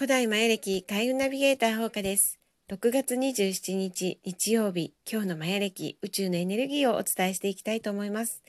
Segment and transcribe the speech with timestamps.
[0.00, 2.38] 古代マヤ暦開運ナビゲーター放課です。
[2.70, 8.42] 6月27日日曜日、今日のマヤ暦宇宙のエネルギーをお伝えしていきたいと思います。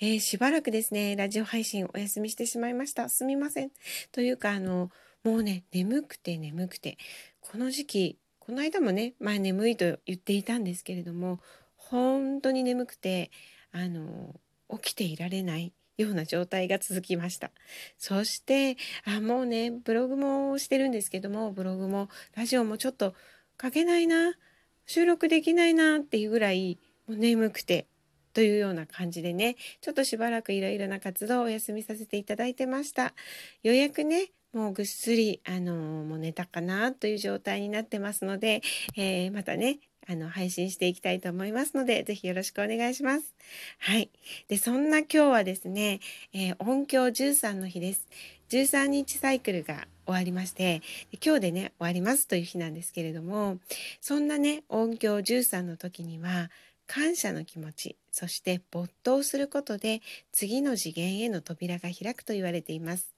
[0.00, 3.08] えー、しばらくですね、ラジオ配信お休みしてしまいました。
[3.08, 3.72] すみません。
[4.12, 4.92] というか、あの、
[5.24, 6.98] もうね、眠くて眠くて、
[7.40, 11.40] この時期、この間もね、前眠いと言っていたんですけれども、
[11.74, 13.32] 本当に眠くて、
[13.72, 14.36] あの、
[14.80, 15.72] 起きていられない。
[15.96, 17.50] ような状態が続きました。
[17.98, 23.14] そして、あ、もうね、ブログもしてるんですけども、ブログもラジオもちょっと
[23.60, 24.34] 書けないな、
[24.86, 27.86] 収録できないなっていうぐらい、もう眠くて、
[28.32, 33.14] というような感じでね、ちょっとしばらくいろいろな活動をお休みさせていただいてました。
[33.62, 38.62] ようやくね、もうぐっすり、あのもう寝たかなという状態になってますので、
[38.96, 43.34] えー、またね、あの、配信していきたいと思いますので、ぜひよろしくお願いします。
[43.78, 44.10] はい。
[44.48, 46.00] で、そんな今日はですね、
[46.32, 48.06] えー、音響13の日です。
[48.50, 50.82] 13日サイクルが終わりまして、
[51.24, 53.58] 今日でね、終わりますという日なんですけれども、
[54.00, 56.50] そんなね、音響13の時には、
[56.86, 63.14] 感謝の気持ち、そして没頭することで次の次元への扉が開くと言われています。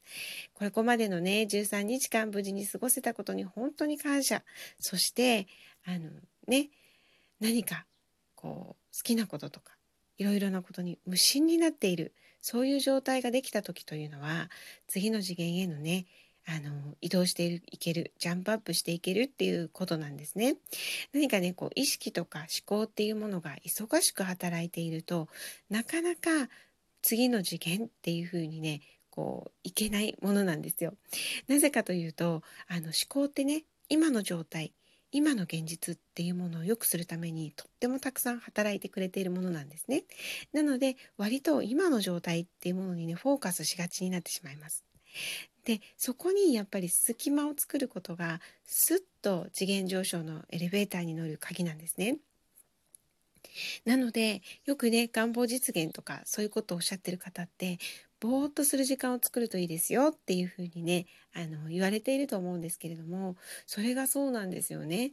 [0.55, 4.45] ここまでのね、13日間無事に過ごせたことに本当に感謝。
[4.79, 5.48] そして、
[5.85, 6.11] あの、
[6.48, 6.69] ね、
[7.41, 7.87] 何か
[8.34, 9.73] こう好きなこととか
[10.19, 14.51] いろいろなことに無心になっているそういう状態ができた時というのは
[14.86, 16.06] 次の次元へのね
[16.47, 20.56] あの移動していけるジャンプアップしていけるっていうことなんですね。
[21.14, 25.29] 何かねこう意識とか思考っていうものが忙しく働いていると
[25.70, 26.51] なかなか
[27.01, 30.95] 次の次元っていうふうにねこういけないものなんですよ。
[31.48, 34.75] なぜかというとあの思考ってね今の状態
[35.15, 40.03] 今の現実っていうものを良くするためにとってもたくさん働いてくれているものなんですね。
[40.53, 44.85] なので割と今の状態っていうものにねフォーカスしがちになってしまいます。
[45.65, 52.19] でそこにやっぱり隙間を作ることがスッと次元上昇のエレベーターに乗る鍵なんですね。
[53.85, 57.79] なのでよくね願望実現とかそういうことをおっしゃってる方って
[58.24, 61.05] ぼーっとする時間を作るといいですよっていうふうにね
[61.35, 63.36] あの言われていると思うんですけれども
[63.67, 65.12] それがそうなんですよね。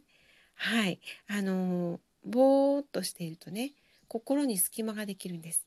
[0.54, 3.72] はいあのぼーっとしているとね
[4.08, 5.66] 心に隙間ができるんです。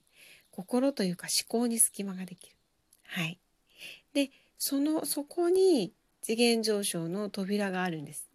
[0.50, 2.56] 心というか思考に隙間ができる。
[3.06, 3.38] はい。
[4.16, 8.28] でそのそこに次元上昇の扉があるんです。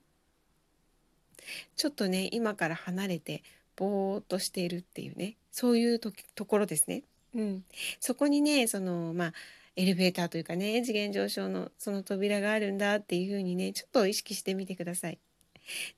[1.75, 3.43] ちょっとね今から離れて
[3.75, 7.03] ぼーっとしているっていうねそういうとところですね。
[7.35, 7.65] うん、
[8.01, 9.33] そこにねそのまあ
[9.77, 15.19] エレベーターというかね次元上昇のその扉があるんだっていうふうにねちょっと意識してみてください。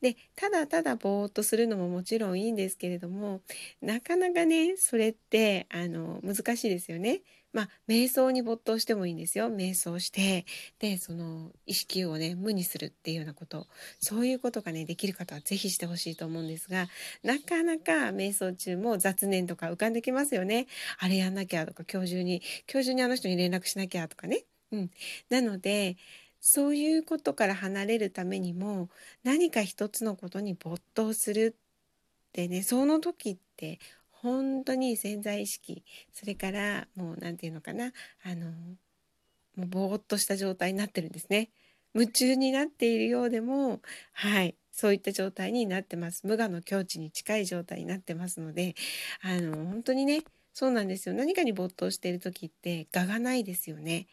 [0.03, 3.41] でただただぼーっとするのももちろんいいんですけれども
[3.81, 7.23] なかなかねそれってあの難しいですよね。
[7.53, 9.47] まあ瞑想に没頭してもいいんですよ。
[9.47, 10.47] 瞑想して
[10.79, 13.67] でその意識をね無にするっていうようなこと。
[14.01, 16.89] そういうことがねできる方は是非してほしいと思うんですが
[17.23, 20.67] なかなか瞑想中も雑念とか浮かんできますよね。
[20.99, 22.43] あれやんなきゃとか今日中に
[22.73, 24.45] 今日中にあの人に連絡しなきゃとかね。
[24.73, 24.91] うん、
[25.29, 25.97] なので
[26.41, 28.89] そういうことから離れるためにも
[29.23, 33.79] 何か一つのことに没頭するってねその時って
[34.23, 37.93] 本当に潜在意識それからもう何て言うのかな
[38.25, 38.51] あの
[39.57, 41.51] もうぼーっとした状態になってるんですね。
[41.95, 43.81] 夢中になっているようでも
[44.13, 48.75] はいそういった状態になってます無我の境地に近い状態になってますので
[49.21, 50.23] あの本当にね
[50.55, 54.07] そうなんですよ何かに没頭している時って我がないですよね。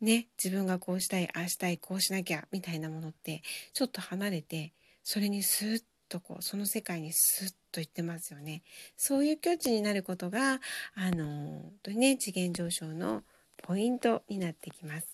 [0.00, 3.42] ね自分がこうしたいああしたいこうしなきゃみたいなものって
[3.72, 4.72] ちょっと離れて
[5.02, 8.62] それにスーッとこうその世界にスッと行ってますよね。
[8.96, 10.60] そういう境地になることが
[10.94, 13.22] あのとね次元上昇の
[13.58, 15.06] ポイントになってきます。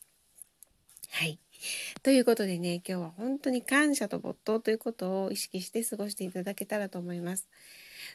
[1.10, 1.38] はい。
[2.02, 7.48] ということでね今日は本当に感謝と没頭ということを意識して過ごしていただけたらと思います。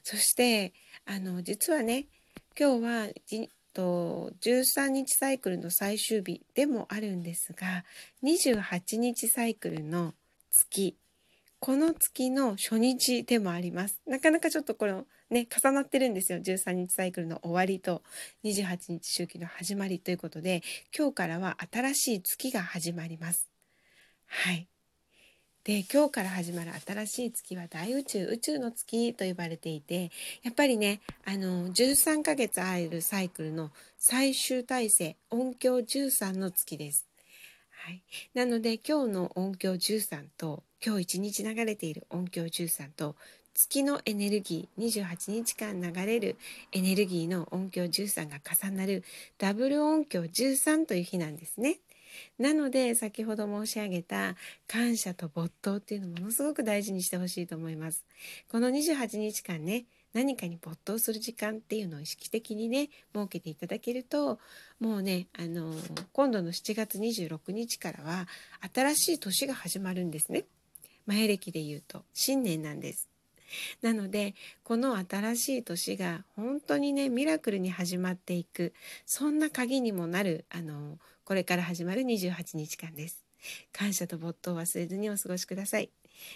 [0.04, 0.74] そして
[1.06, 2.08] あの実はね
[2.60, 3.08] 今日は
[3.78, 7.86] と13日サイクルの最終日でもあるんですが
[8.24, 10.16] 28日サイクルの
[10.50, 10.98] 月
[11.60, 14.00] この月の初日でもあります。
[14.06, 14.94] なかなかちょっとこれ
[15.30, 16.40] ね重なってるんですよ。
[16.40, 18.04] 13日サイクルの終わりと
[18.44, 20.62] 28日周期の始まりということで
[20.96, 23.50] 今日からは新しい月が始まります。
[24.28, 24.68] はい。
[25.64, 30.12] で今日から始まる新しい月は大宇宙宇宙の月と呼ばれていて
[30.42, 37.08] やっぱりねあの13ヶ月あるサイクルの最終体制音響13の月です。
[37.84, 38.02] はい、
[38.34, 43.16] なので今日の音響13と今日一日流れている音響13と
[43.54, 46.38] 月のエネルギー28日間流れる
[46.72, 49.04] エネルギーの音響13が重なる
[49.40, 51.80] ダブル音響13という日なんですね。
[52.38, 54.36] なので先ほど申し上げた
[54.68, 58.06] 感謝と没頭っていうのものすごく大事にしてほしいと思います。
[58.52, 64.40] この28日間ね何かに没頭する時間っていうのを意識的にね設けていただけると
[64.80, 65.74] もうねあの
[66.14, 68.28] 今度の7月26日からは
[68.74, 70.46] 新しい年が始まるんですね。
[71.08, 73.10] 前歴で言うと新年なんです。
[73.82, 78.74] なのでこの新しい年が本当にねミラクルに始まっていく
[79.06, 83.24] そんな鍵にもなるあのこれから始まる28日間です。
[83.72, 85.90] 感謝と没頭を忘れずにお過ごしください。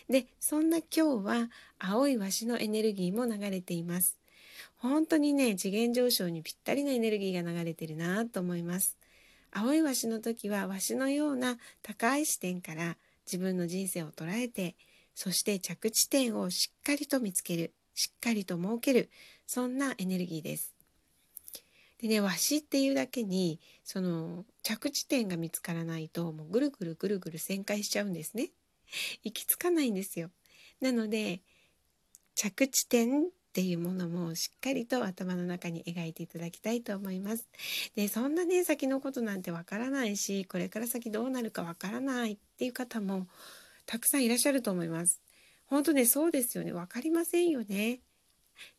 [0.09, 4.17] でそんな今日は青い鷲のエネルギーも流れています。
[4.77, 8.97] 本当にね次元上昇にぴったりなエネルギーが流れてるなと思います。
[9.51, 12.95] 青い鷲の時は鷲のような高い視点から
[13.31, 14.75] 自分の人生を捉えて
[15.15, 19.09] そして着地点をしっかりと見つけるしっかりと設ける
[19.47, 20.73] そんなエネルギーです。
[21.99, 28.49] でね和紙っていうだけにその着地点が見つからないともうぐるぐるぐるぐる旋回しちゃうんですね。
[29.23, 30.31] 行き着かないんですよ。
[30.81, 31.41] なので
[32.35, 37.49] 着地点っていうものもしっかりと頭の中に描いていただきたいと思います。
[37.95, 43.27] でそんなね先のことなんてわからないしこれから先どうなるかわからないっていう方も
[43.85, 45.21] たくさんいらっしゃると思います。
[45.65, 46.73] 本当ね、そうですよね。
[46.73, 48.01] 分かりませんよね。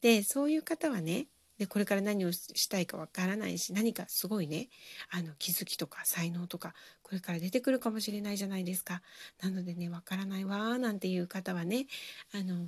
[0.03, 1.27] で、そういう方はね、
[1.59, 4.69] でこれから何をしたいかわからないし何かすごいね
[5.11, 9.01] あの気づきとか才能とかこれから出てくるかもしれないじゃないですか。
[9.41, 11.87] なのでねわからないわーなんていう方はね
[12.35, 12.67] あの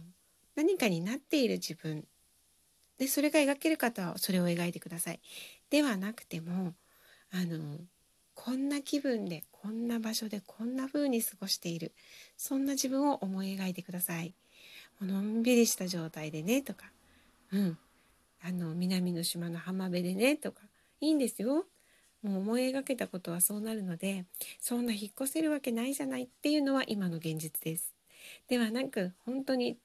[0.57, 2.05] 何かになっている自分
[2.99, 5.21] でそれが描ける方はそれを描いてください。
[5.71, 6.75] ではなくても
[7.33, 7.79] あの
[8.35, 11.93] こんな気分でこんな場所でこんな風に過ごしている
[12.37, 14.35] そんな自分を思い描いてください。
[15.01, 16.87] のんびりした状態でねとか、
[17.53, 17.79] うん、
[18.43, 20.63] あの南の島の浜辺でねとか
[21.01, 21.67] いいんですよ。
[22.23, 24.25] もう思い描けたことはそうなるので
[24.59, 27.95] そんな引っ越せるわけないじゃないっていうのは今の現実です。
[28.49, 29.77] ではなく本当に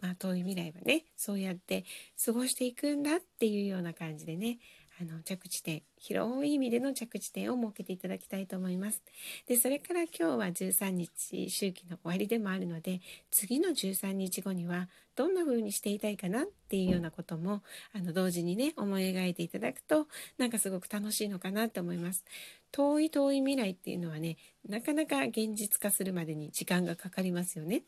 [0.00, 1.84] まあ、遠い未来はねそうやって
[2.24, 4.58] 過ごしていくんだっていうような感じでね
[4.98, 9.02] あの着地点広い意味での着地点を設けていただきたいと思います。
[9.46, 13.00] でそれから今日は13日周期の終わりでもあるので
[13.30, 20.06] 次の13日後にはどんな風にしていたいかなっていうようなこともあの同時にね思い描いていただくと
[20.38, 22.24] なんかすごく楽しいのかなと思います。
[22.72, 27.82] 遠い遠い未来っていうのはねなかなか現実化するまでに時間がかかりますよね。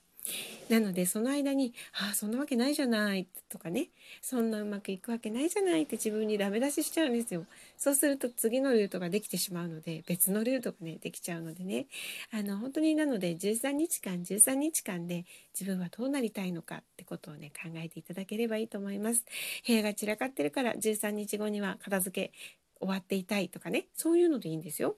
[0.68, 3.88] なのでその間に「ああそんなわけないじゃない」とかね
[4.20, 7.46] 「そんなうまくいくわけないじゃない」って自分にダメ出ししちゃうんですよ。
[7.76, 11.86] そうすると次のルートができてしまうので別のルートがねできちゃうのでね
[12.30, 15.24] あの本当になので13日間13日間で
[15.58, 19.24] 自分はどうなりたいのかってことをね考えていただければいいと思います。
[19.66, 22.32] 部屋が散らかってるから13日後には片付け
[22.80, 24.96] 終わっていたいとかねそういうのでいいんですよ。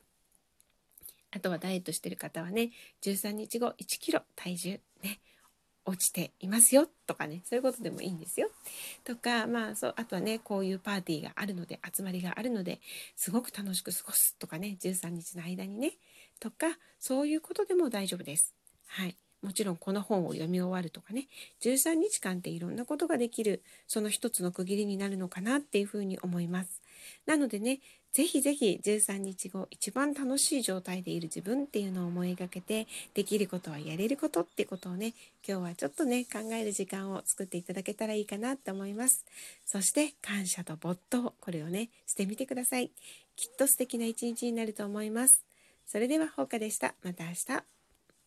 [1.32, 2.70] あとはダイエットしてる方はね
[3.02, 5.20] 13日後1キロ体重ね
[5.87, 8.49] 落ちていますよとかねそういうことでもいいんですよ。
[9.05, 12.81] とかまあそうあとはねこういうパーティーがあるので集まりがあるので
[13.17, 15.93] すごく楽しく過ごすとかね13日の間にね
[16.38, 16.67] とか
[16.99, 18.55] そういうことでも大丈夫です。
[18.87, 21.26] はいもちろんこの本を読み終わるとかね
[21.62, 26.82] 13日間っていろんなことができるその一つの区切りになるのかなっていうふうに思います。
[27.26, 27.80] なのでね
[28.12, 35.14] ぜひぜひ13日後一番楽しい状態でいる自分っていうのを思いがけてできることはやれることってことをね
[35.47, 39.25] 今日はちょっとね考える時間を作っていただけたらいいかなと思います。
[39.64, 42.90] そして感謝と没頭これをねしてみてください。
[43.37, 45.45] きっと素敵な一日になると思います。
[45.87, 46.95] それではほうかでした。
[47.02, 47.79] また明日。